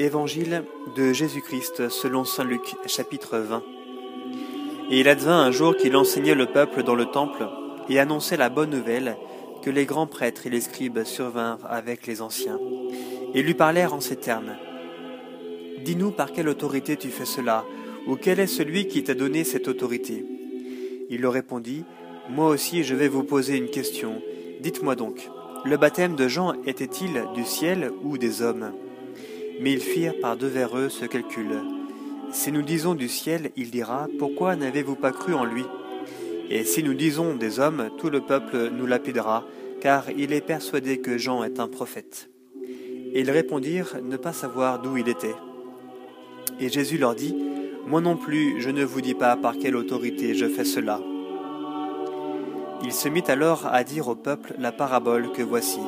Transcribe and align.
Évangile 0.00 0.62
de 0.96 1.12
Jésus-Christ 1.12 1.88
selon 1.88 2.24
Saint 2.24 2.44
Luc 2.44 2.76
chapitre 2.86 3.38
20 3.38 3.64
Et 4.90 5.00
il 5.00 5.08
advint 5.08 5.40
un 5.40 5.50
jour 5.50 5.76
qu'il 5.76 5.96
enseignait 5.96 6.36
le 6.36 6.46
peuple 6.46 6.84
dans 6.84 6.94
le 6.94 7.06
temple 7.06 7.48
et 7.88 7.98
annonçait 7.98 8.36
la 8.36 8.48
bonne 8.48 8.70
nouvelle 8.70 9.16
que 9.60 9.70
les 9.70 9.86
grands 9.86 10.06
prêtres 10.06 10.46
et 10.46 10.50
les 10.50 10.60
scribes 10.60 11.02
survinrent 11.02 11.66
avec 11.68 12.06
les 12.06 12.22
anciens 12.22 12.60
et 13.34 13.42
lui 13.42 13.54
parlèrent 13.54 13.92
en 13.92 14.00
ces 14.00 14.14
termes. 14.14 14.54
Dis-nous 15.84 16.12
par 16.12 16.30
quelle 16.30 16.48
autorité 16.48 16.96
tu 16.96 17.08
fais 17.08 17.24
cela, 17.24 17.64
ou 18.06 18.14
quel 18.14 18.38
est 18.38 18.46
celui 18.46 18.86
qui 18.86 19.02
t'a 19.02 19.14
donné 19.14 19.42
cette 19.42 19.66
autorité? 19.66 20.24
Il 21.10 21.22
leur 21.22 21.32
répondit, 21.32 21.84
Moi 22.30 22.46
aussi 22.46 22.84
je 22.84 22.94
vais 22.94 23.08
vous 23.08 23.24
poser 23.24 23.56
une 23.56 23.68
question. 23.70 24.22
Dites-moi 24.60 24.94
donc, 24.94 25.28
le 25.64 25.76
baptême 25.76 26.14
de 26.14 26.28
Jean 26.28 26.54
était-il 26.66 27.24
du 27.34 27.44
ciel 27.44 27.90
ou 28.04 28.16
des 28.16 28.42
hommes? 28.42 28.72
Mais 29.60 29.72
ils 29.72 29.80
firent 29.80 30.18
par 30.20 30.36
devers 30.36 30.76
eux 30.76 30.88
ce 30.88 31.04
calcul. 31.04 31.60
Si 32.30 32.52
nous 32.52 32.62
disons 32.62 32.94
du 32.94 33.08
ciel, 33.08 33.50
il 33.56 33.70
dira, 33.70 34.06
Pourquoi 34.18 34.56
n'avez-vous 34.56 34.96
pas 34.96 35.12
cru 35.12 35.34
en 35.34 35.44
lui? 35.44 35.64
Et 36.50 36.64
si 36.64 36.82
nous 36.82 36.94
disons 36.94 37.34
des 37.34 37.60
hommes, 37.60 37.90
tout 37.98 38.10
le 38.10 38.20
peuple 38.20 38.70
nous 38.70 38.86
lapidera, 38.86 39.44
car 39.80 40.10
il 40.16 40.32
est 40.32 40.40
persuadé 40.40 40.98
que 40.98 41.18
Jean 41.18 41.44
est 41.44 41.60
un 41.60 41.68
prophète. 41.68 42.30
Et 43.14 43.20
ils 43.20 43.30
répondirent 43.30 43.96
ne 44.02 44.16
pas 44.16 44.32
savoir 44.32 44.80
d'où 44.80 44.96
il 44.96 45.08
était. 45.08 45.34
Et 46.60 46.68
Jésus 46.68 46.98
leur 46.98 47.14
dit, 47.14 47.36
Moi 47.86 48.00
non 48.00 48.16
plus, 48.16 48.60
je 48.60 48.70
ne 48.70 48.84
vous 48.84 49.00
dis 49.00 49.14
pas 49.14 49.36
par 49.36 49.56
quelle 49.58 49.76
autorité 49.76 50.34
je 50.34 50.46
fais 50.46 50.64
cela. 50.64 51.00
Il 52.84 52.92
se 52.92 53.08
mit 53.08 53.24
alors 53.28 53.66
à 53.66 53.82
dire 53.84 54.08
au 54.08 54.14
peuple 54.14 54.54
la 54.58 54.72
parabole 54.72 55.32
que 55.32 55.42
voici. 55.42 55.80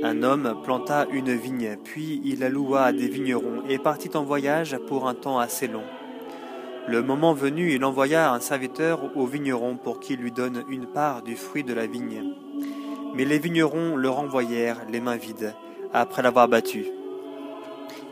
Un 0.00 0.22
homme 0.22 0.54
planta 0.62 1.06
une 1.10 1.34
vigne, 1.34 1.76
puis 1.82 2.20
il 2.24 2.38
la 2.38 2.48
loua 2.48 2.84
à 2.84 2.92
des 2.92 3.08
vignerons 3.08 3.64
et 3.68 3.78
partit 3.78 4.16
en 4.16 4.22
voyage 4.22 4.78
pour 4.86 5.08
un 5.08 5.14
temps 5.14 5.40
assez 5.40 5.66
long. 5.66 5.82
Le 6.86 7.02
moment 7.02 7.32
venu, 7.32 7.72
il 7.72 7.84
envoya 7.84 8.32
un 8.32 8.38
serviteur 8.38 9.00
aux 9.16 9.26
vignerons 9.26 9.76
pour 9.76 9.98
qu'il 9.98 10.20
lui 10.20 10.30
donne 10.30 10.62
une 10.68 10.86
part 10.86 11.22
du 11.22 11.34
fruit 11.34 11.64
de 11.64 11.74
la 11.74 11.86
vigne. 11.86 12.32
Mais 13.14 13.24
les 13.24 13.40
vignerons 13.40 13.96
le 13.96 14.08
renvoyèrent 14.08 14.86
les 14.88 15.00
mains 15.00 15.16
vides, 15.16 15.54
après 15.92 16.22
l'avoir 16.22 16.46
battu. 16.46 16.86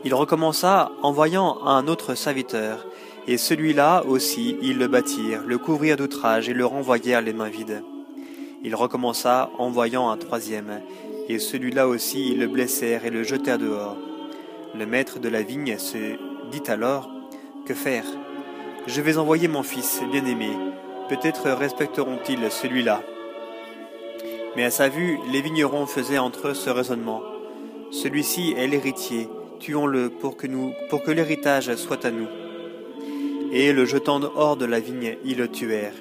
Il 0.03 0.13
recommença 0.13 0.91
envoyant 1.01 1.65
un 1.65 1.87
autre 1.87 2.15
serviteur, 2.15 2.85
et 3.27 3.37
celui-là 3.37 4.03
aussi 4.05 4.57
ils 4.61 4.77
le 4.77 4.89
battirent, 4.89 5.43
le 5.45 5.57
couvrirent 5.57 5.97
d'outrage 5.97 6.49
et 6.49 6.53
le 6.53 6.65
renvoyèrent 6.65 7.21
les 7.21 7.33
mains 7.33 7.49
vides. 7.49 7.81
Il 8.63 8.75
recommença 8.75 9.49
envoyant 9.57 10.09
un 10.09 10.17
troisième, 10.17 10.81
et 11.29 11.39
celui-là 11.39 11.87
aussi 11.87 12.31
ils 12.31 12.39
le 12.39 12.47
blessèrent 12.47 13.05
et 13.05 13.09
le 13.09 13.23
jetèrent 13.23 13.57
dehors. 13.57 13.97
Le 14.75 14.85
maître 14.85 15.19
de 15.19 15.29
la 15.29 15.41
vigne 15.41 15.77
se 15.77 16.17
dit 16.51 16.63
alors, 16.67 17.09
Que 17.65 17.73
faire? 17.73 18.05
Je 18.85 19.01
vais 19.01 19.17
envoyer 19.17 19.47
mon 19.47 19.63
fils 19.63 20.01
bien-aimé, 20.11 20.49
peut-être 21.09 21.51
respecteront-ils 21.51 22.51
celui-là. 22.51 23.01
Mais 24.55 24.63
à 24.63 24.71
sa 24.71 24.89
vue, 24.89 25.19
les 25.31 25.41
vignerons 25.41 25.85
faisaient 25.85 26.17
entre 26.17 26.49
eux 26.49 26.53
ce 26.53 26.69
raisonnement. 26.69 27.21
Celui-ci 27.91 28.53
est 28.57 28.67
l'héritier, 28.67 29.29
tuons-le 29.59 30.09
pour 30.09 30.37
que, 30.37 30.47
nous, 30.47 30.73
pour 30.89 31.03
que 31.03 31.11
l'héritage 31.11 31.75
soit 31.75 32.05
à 32.05 32.11
nous. 32.11 32.27
Et 33.51 33.73
le 33.73 33.85
jetant 33.85 34.19
hors 34.35 34.57
de 34.57 34.65
la 34.65 34.79
vigne, 34.79 35.17
ils 35.23 35.37
le 35.37 35.47
tuèrent. 35.47 35.93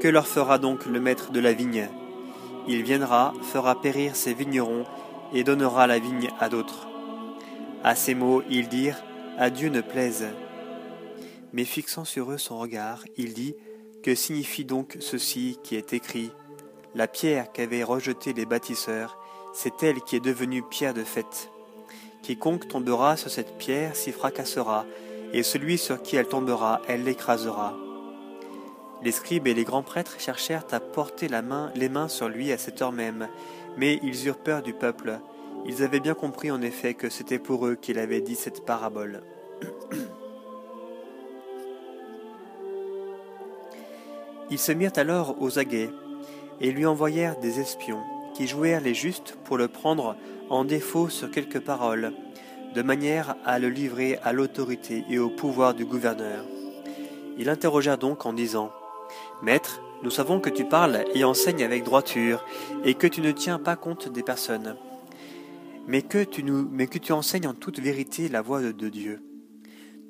Que 0.00 0.08
leur 0.08 0.26
fera 0.26 0.58
donc 0.58 0.86
le 0.86 1.00
maître 1.00 1.30
de 1.32 1.40
la 1.40 1.52
vigne? 1.52 1.88
Il 2.68 2.82
viendra, 2.82 3.32
fera 3.42 3.80
périr 3.80 4.14
ses 4.14 4.34
vignerons, 4.34 4.84
et 5.32 5.42
donnera 5.42 5.86
la 5.86 5.98
vigne 5.98 6.30
à 6.38 6.48
d'autres. 6.48 6.88
À 7.82 7.94
ces 7.94 8.14
mots, 8.14 8.42
ils 8.50 8.68
dirent, 8.68 9.02
À 9.38 9.50
Dieu 9.50 9.68
ne 9.68 9.80
plaise. 9.80 10.26
Mais 11.52 11.64
fixant 11.64 12.04
sur 12.04 12.30
eux 12.30 12.38
son 12.38 12.58
regard, 12.58 13.04
il 13.16 13.34
dit, 13.34 13.54
Que 14.02 14.14
signifie 14.14 14.64
donc 14.64 14.96
ceci 15.00 15.58
qui 15.62 15.76
est 15.76 15.92
écrit? 15.92 16.30
La 16.94 17.08
pierre 17.08 17.52
qu'avaient 17.52 17.84
rejetée 17.84 18.32
les 18.32 18.46
bâtisseurs, 18.46 19.18
c'est 19.54 19.82
elle 19.82 20.00
qui 20.00 20.16
est 20.16 20.20
devenue 20.20 20.62
pierre 20.62 20.94
de 20.94 21.04
fête. 21.04 21.50
Quiconque 22.22 22.68
tombera 22.68 23.16
sur 23.16 23.30
cette 23.30 23.56
pierre 23.58 23.96
s'y 23.96 24.12
fracassera, 24.12 24.84
et 25.32 25.42
celui 25.42 25.78
sur 25.78 26.02
qui 26.02 26.16
elle 26.16 26.28
tombera, 26.28 26.80
elle 26.88 27.04
l'écrasera. 27.04 27.74
Les 29.02 29.12
scribes 29.12 29.46
et 29.46 29.54
les 29.54 29.64
grands 29.64 29.82
prêtres 29.82 30.18
cherchèrent 30.18 30.66
à 30.72 30.80
porter 30.80 31.28
les 31.28 31.88
mains 31.88 32.08
sur 32.08 32.28
lui 32.28 32.50
à 32.50 32.58
cette 32.58 32.82
heure 32.82 32.92
même, 32.92 33.28
mais 33.76 34.00
ils 34.02 34.26
eurent 34.26 34.38
peur 34.38 34.62
du 34.62 34.72
peuple. 34.72 35.20
Ils 35.66 35.82
avaient 35.82 36.00
bien 36.00 36.14
compris 36.14 36.50
en 36.50 36.60
effet 36.62 36.94
que 36.94 37.08
c'était 37.10 37.38
pour 37.38 37.66
eux 37.66 37.76
qu'il 37.76 37.98
avait 37.98 38.20
dit 38.20 38.34
cette 38.34 38.64
parabole. 38.64 39.22
Ils 44.50 44.58
se 44.58 44.72
mirent 44.72 44.92
alors 44.96 45.36
aux 45.42 45.58
aguets 45.58 45.90
et 46.60 46.72
lui 46.72 46.86
envoyèrent 46.86 47.38
des 47.38 47.60
espions 47.60 48.02
qui 48.34 48.46
jouèrent 48.46 48.80
les 48.80 48.94
justes 48.94 49.36
pour 49.44 49.58
le 49.58 49.68
prendre 49.68 50.16
en 50.48 50.64
défaut 50.64 51.10
sur 51.10 51.30
quelques 51.30 51.60
paroles, 51.60 52.12
de 52.74 52.82
manière 52.82 53.36
à 53.44 53.58
le 53.58 53.68
livrer 53.68 54.18
à 54.24 54.32
l'autorité 54.32 55.04
et 55.10 55.18
au 55.18 55.28
pouvoir 55.28 55.74
du 55.74 55.84
gouverneur. 55.84 56.44
Ils 57.36 57.44
l'interrogèrent 57.46 57.98
donc 57.98 58.24
en 58.24 58.32
disant 58.32 58.72
Maître, 59.42 59.80
nous 60.02 60.10
savons 60.10 60.40
que 60.40 60.50
tu 60.50 60.64
parles 60.64 61.04
et 61.14 61.24
enseignes 61.24 61.64
avec 61.64 61.84
droiture, 61.84 62.44
et 62.84 62.94
que 62.94 63.06
tu 63.06 63.20
ne 63.20 63.32
tiens 63.32 63.58
pas 63.58 63.76
compte 63.76 64.08
des 64.08 64.22
personnes, 64.22 64.76
mais 65.86 66.02
que 66.02 66.22
tu, 66.98 67.12
enseignes 67.12 67.48
en 67.48 67.54
toute 67.54 67.80
vérité 67.80 68.28
la 68.28 68.42
voie 68.42 68.60
de 68.60 68.88
Dieu. 68.88 69.20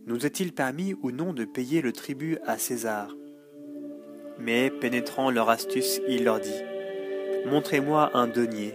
Nous 0.07 0.27
est-il 0.27 0.53
permis 0.53 0.95
ou 1.03 1.11
non 1.11 1.33
de 1.33 1.45
payer 1.45 1.83
le 1.83 1.93
tribut 1.93 2.39
à 2.47 2.59
César? 2.59 3.15
Mais, 4.39 4.71
pénétrant 4.71 5.31
leur 5.31 5.51
astuce, 5.51 6.01
il 6.09 6.25
leur 6.25 6.41
dit 6.41 6.63
Montrez-moi 7.47 8.11
un 8.15 8.27
denier. 8.27 8.75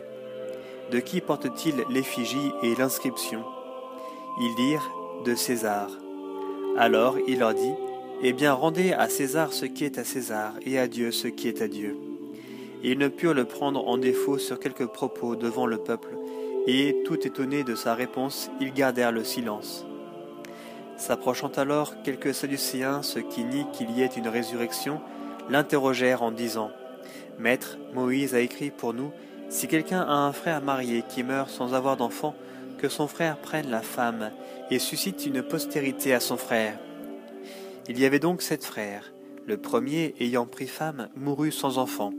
De 0.92 1.00
qui 1.00 1.22
porte-t-il 1.22 1.76
l'effigie 1.90 2.52
et 2.62 2.76
l'inscription? 2.76 3.44
Ils 4.40 4.56
dirent 4.56 4.90
De 5.26 5.36
César. 5.36 5.90
Alors 6.78 7.18
il 7.28 7.40
leur 7.40 7.54
dit 7.54 7.74
eh 8.26 8.34
bien, 8.34 8.54
rendez 8.54 8.94
à 8.94 9.10
César 9.10 9.52
ce 9.52 9.66
qui 9.66 9.84
est 9.84 9.98
à 9.98 10.06
César, 10.06 10.54
et 10.66 10.80
à 10.80 10.88
Dieu 10.88 11.12
ce 11.12 11.28
qui 11.28 11.50
est 11.50 11.62
à 11.62 11.68
Dieu. 11.68 11.98
Ils 12.82 12.98
ne 12.98 13.10
purent 13.10 13.34
le 13.34 13.46
prendre 13.46 13.86
en 13.88 13.98
défaut 13.98 14.38
sur 14.38 14.60
quelques 14.60 14.88
propos 14.88 15.36
devant 15.36 15.66
le 15.66 15.78
peuple, 15.78 16.16
et, 16.66 17.04
tout 17.06 17.28
étonnés 17.28 17.66
de 17.66 17.76
sa 17.76 17.94
réponse, 17.94 18.50
ils 18.62 18.74
gardèrent 18.74 19.12
le 19.12 19.26
silence. 19.26 19.86
S'approchant 20.96 21.52
alors 21.58 22.02
quelques 22.04 22.34
Sadducéens, 22.34 23.04
ceux 23.04 23.22
qui 23.22 23.44
nient 23.44 23.68
qu'il 23.74 23.92
y 23.92 24.02
ait 24.02 24.06
une 24.06 24.30
résurrection, 24.30 25.02
l'interrogèrent 25.50 26.24
en 26.24 26.32
disant 26.32 26.72
Maître, 27.40 27.78
Moïse 27.94 28.36
a 28.36 28.40
écrit 28.40 28.72
pour 28.72 28.94
nous 28.94 29.12
Si 29.50 29.68
quelqu'un 29.68 30.02
a 30.02 30.14
un 30.14 30.32
frère 30.32 30.62
marié 30.62 31.04
qui 31.10 31.24
meurt 31.24 31.50
sans 31.50 31.74
avoir 31.74 31.98
d'enfant, 31.98 32.36
que 32.78 32.88
son 32.88 33.08
frère 33.08 33.38
prenne 33.38 33.70
la 33.70 33.82
femme 33.82 34.32
et 34.72 34.80
suscite 34.80 35.26
une 35.26 35.42
postérité 35.42 36.14
à 36.14 36.20
son 36.20 36.38
frère. 36.38 36.78
Il 37.90 38.00
y 38.00 38.06
avait 38.06 38.20
donc 38.20 38.42
sept 38.42 38.64
frères. 38.64 39.14
Le 39.46 39.58
premier, 39.58 40.16
ayant 40.22 40.46
pris 40.46 40.68
femme, 40.68 41.10
mourut 41.18 41.52
sans 41.52 41.78
enfant. 41.78 42.14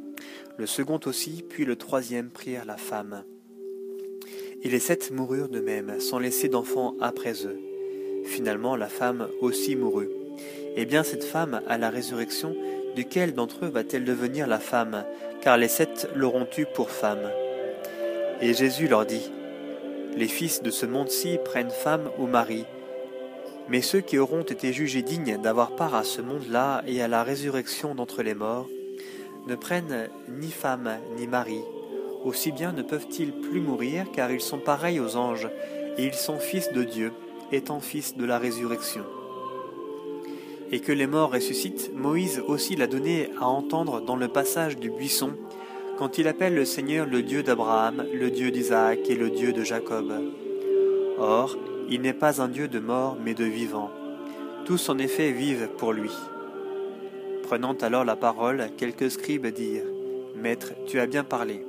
Le 0.58 0.66
second 0.66 1.00
aussi, 1.06 1.42
puis 1.48 1.64
le 1.64 1.76
troisième 1.76 2.28
prirent 2.28 2.66
la 2.66 2.76
femme. 2.76 3.24
Et 4.62 4.68
les 4.68 4.78
sept 4.78 5.10
moururent 5.10 5.48
de 5.48 5.60
même, 5.60 6.00
sans 6.00 6.18
laisser 6.18 6.48
d'enfants 6.48 6.94
après 7.00 7.46
eux. 7.46 7.58
Finalement, 8.26 8.76
la 8.76 8.88
femme 8.88 9.28
aussi 9.40 9.74
mourut. 9.74 10.10
Eh 10.76 10.84
bien, 10.84 11.02
cette 11.02 11.24
femme, 11.24 11.62
à 11.66 11.78
la 11.78 11.88
résurrection, 11.88 12.54
duquel 12.94 13.32
d'entre 13.32 13.64
eux 13.64 13.68
va-t-elle 13.68 14.04
devenir 14.04 14.46
la 14.46 14.58
femme? 14.58 15.04
Car 15.40 15.56
les 15.56 15.68
sept 15.68 16.10
l'auront 16.14 16.46
eue 16.58 16.66
pour 16.74 16.90
femme. 16.90 17.30
Et 18.42 18.52
Jésus 18.52 18.86
leur 18.86 19.06
dit 19.06 19.30
Les 20.14 20.28
fils 20.28 20.62
de 20.62 20.70
ce 20.70 20.84
monde-ci 20.84 21.38
prennent 21.42 21.70
femme 21.70 22.10
ou 22.18 22.26
mari, 22.26 22.66
mais 23.68 23.82
ceux 23.82 24.00
qui 24.00 24.18
auront 24.18 24.42
été 24.42 24.72
jugés 24.72 25.02
dignes 25.02 25.38
d'avoir 25.40 25.74
part 25.74 25.94
à 25.94 26.04
ce 26.04 26.20
monde-là 26.20 26.82
et 26.86 27.02
à 27.02 27.08
la 27.08 27.22
résurrection 27.22 27.94
d'entre 27.94 28.22
les 28.22 28.34
morts 28.34 28.68
ne 29.46 29.54
prennent 29.54 30.08
ni 30.28 30.50
femme 30.50 30.90
ni 31.18 31.26
mari. 31.26 31.60
Aussi 32.24 32.52
bien 32.52 32.72
ne 32.72 32.82
peuvent-ils 32.82 33.32
plus 33.32 33.60
mourir 33.60 34.06
car 34.12 34.30
ils 34.30 34.40
sont 34.40 34.58
pareils 34.58 35.00
aux 35.00 35.16
anges 35.16 35.48
et 35.98 36.04
ils 36.04 36.14
sont 36.14 36.38
fils 36.38 36.72
de 36.72 36.82
Dieu, 36.82 37.12
étant 37.52 37.80
fils 37.80 38.16
de 38.16 38.24
la 38.24 38.38
résurrection. 38.38 39.04
Et 40.72 40.80
que 40.80 40.92
les 40.92 41.06
morts 41.06 41.32
ressuscitent, 41.32 41.92
Moïse 41.94 42.42
aussi 42.46 42.74
l'a 42.76 42.86
donné 42.86 43.30
à 43.38 43.46
entendre 43.46 44.00
dans 44.00 44.16
le 44.16 44.28
passage 44.28 44.78
du 44.78 44.90
buisson, 44.90 45.34
quand 45.98 46.18
il 46.18 46.26
appelle 46.26 46.54
le 46.54 46.64
Seigneur 46.64 47.06
le 47.06 47.22
Dieu 47.22 47.42
d'Abraham, 47.42 48.04
le 48.12 48.30
Dieu 48.30 48.50
d'Isaac 48.50 49.08
et 49.08 49.14
le 49.14 49.30
Dieu 49.30 49.52
de 49.52 49.62
Jacob. 49.62 50.12
Or, 51.18 51.56
il 51.88 52.00
n'est 52.00 52.14
pas 52.14 52.40
un 52.40 52.48
Dieu 52.48 52.68
de 52.68 52.78
mort, 52.78 53.16
mais 53.22 53.34
de 53.34 53.44
vivants. 53.44 53.90
Tous 54.64 54.88
en 54.88 54.98
effet 54.98 55.32
vivent 55.32 55.68
pour 55.76 55.92
lui. 55.92 56.10
Prenant 57.42 57.74
alors 57.74 58.04
la 58.04 58.16
parole, 58.16 58.70
quelques 58.78 59.10
scribes 59.10 59.46
dirent 59.48 59.84
Maître, 60.34 60.72
tu 60.86 60.98
as 60.98 61.06
bien 61.06 61.24
parlé, 61.24 61.64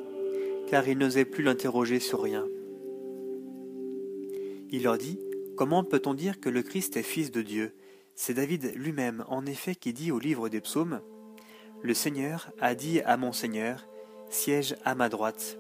car 0.67 0.87
ils 0.87 0.97
n'osaient 0.97 1.25
plus 1.25 1.43
l'interroger 1.43 1.99
sur 1.99 2.21
rien. 2.21 2.45
Il 4.71 4.83
leur 4.83 4.97
dit 4.97 5.19
Comment 5.57 5.83
peut-on 5.83 6.13
dire 6.13 6.39
que 6.39 6.49
le 6.49 6.63
Christ 6.63 6.97
est 6.97 7.03
fils 7.03 7.31
de 7.31 7.41
Dieu? 7.41 7.73
C'est 8.15 8.33
David 8.33 8.73
lui-même, 8.75 9.25
en 9.27 9.45
effet, 9.45 9.75
qui 9.75 9.93
dit 9.93 10.11
au 10.11 10.19
livre 10.19 10.49
des 10.49 10.61
psaumes 10.61 11.01
Le 11.81 11.93
Seigneur 11.93 12.51
a 12.59 12.75
dit 12.75 13.01
à 13.01 13.17
mon 13.17 13.33
Seigneur 13.33 13.85
Siège 14.29 14.75
à 14.83 14.95
ma 14.95 15.07
droite, 15.07 15.59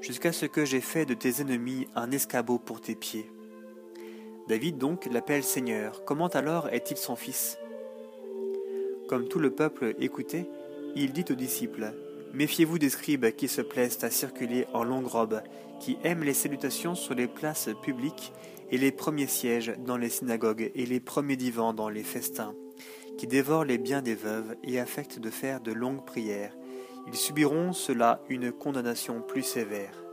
jusqu'à 0.00 0.32
ce 0.32 0.46
que 0.46 0.64
j'ai 0.64 0.80
fait 0.80 1.06
de 1.06 1.14
tes 1.14 1.40
ennemis 1.40 1.86
un 1.94 2.10
escabeau 2.10 2.58
pour 2.58 2.80
tes 2.80 2.94
pieds. 2.94 3.30
David 4.48 4.78
donc 4.78 5.06
l'appelle 5.10 5.42
Seigneur. 5.42 6.04
Comment 6.04 6.28
alors 6.28 6.68
est-il 6.68 6.96
son 6.96 7.16
fils? 7.16 7.58
Comme 9.08 9.26
tout 9.26 9.40
le 9.40 9.50
peuple 9.50 9.96
écoutait, 9.98 10.48
il 10.94 11.12
dit 11.12 11.24
aux 11.30 11.34
disciples 11.34 11.92
Méfiez-vous 12.32 12.78
des 12.78 12.90
scribes 12.90 13.26
qui 13.32 13.48
se 13.48 13.60
plaisent 13.60 14.04
à 14.04 14.10
circuler 14.10 14.66
en 14.72 14.84
longue 14.84 15.06
robe, 15.06 15.42
qui 15.80 15.98
aiment 16.04 16.22
les 16.22 16.34
salutations 16.34 16.94
sur 16.94 17.14
les 17.14 17.26
places 17.26 17.70
publiques 17.82 18.32
et 18.70 18.78
les 18.78 18.92
premiers 18.92 19.26
sièges 19.26 19.74
dans 19.84 19.96
les 19.96 20.10
synagogues 20.10 20.70
et 20.74 20.86
les 20.86 21.00
premiers 21.00 21.36
divans 21.36 21.72
dans 21.72 21.88
les 21.88 22.04
festins, 22.04 22.54
qui 23.18 23.26
dévorent 23.26 23.64
les 23.64 23.78
biens 23.78 24.02
des 24.02 24.14
veuves 24.14 24.54
et 24.62 24.78
affectent 24.78 25.18
de 25.18 25.30
faire 25.30 25.60
de 25.60 25.72
longues 25.72 26.04
prières. 26.04 26.56
Ils 27.08 27.16
subiront 27.16 27.72
cela 27.72 28.22
une 28.28 28.52
condamnation 28.52 29.22
plus 29.22 29.42
sévère. 29.42 30.05